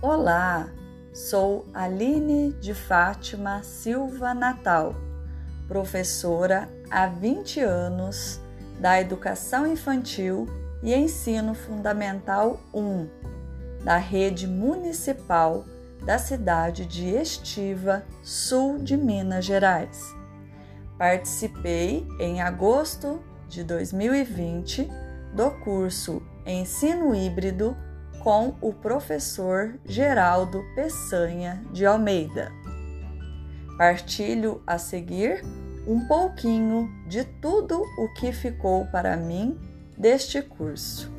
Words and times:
Olá, 0.00 0.68
sou 1.12 1.66
Aline 1.74 2.52
de 2.60 2.72
Fátima 2.72 3.64
Silva 3.64 4.32
Natal, 4.32 4.94
professora 5.66 6.68
há 6.88 7.08
20 7.08 7.58
anos 7.58 8.40
da 8.78 9.00
Educação 9.00 9.66
Infantil 9.66 10.46
e 10.84 10.94
Ensino 10.94 11.52
Fundamental 11.52 12.60
1 12.72 13.08
da 13.82 13.96
Rede 13.96 14.46
Municipal 14.46 15.64
da 16.06 16.16
cidade 16.16 16.86
de 16.86 17.08
Estiva, 17.08 18.04
sul 18.22 18.78
de 18.78 18.96
Minas 18.96 19.44
Gerais. 19.44 20.00
Participei 20.96 22.06
em 22.20 22.40
agosto 22.40 23.20
de 23.48 23.64
2020 23.64 24.88
do 25.34 25.50
curso 25.50 26.22
Ensino 26.46 27.12
Híbrido 27.12 27.76
com 28.22 28.54
o 28.60 28.72
professor 28.72 29.78
Geraldo 29.84 30.64
Peçanha 30.74 31.62
de 31.72 31.86
Almeida. 31.86 32.52
Partilho 33.76 34.62
a 34.66 34.78
seguir 34.78 35.44
um 35.86 36.06
pouquinho 36.06 36.90
de 37.06 37.24
tudo 37.24 37.82
o 37.96 38.12
que 38.14 38.32
ficou 38.32 38.86
para 38.86 39.16
mim 39.16 39.58
deste 39.96 40.42
curso. 40.42 41.17